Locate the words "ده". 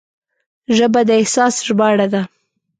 2.13-2.21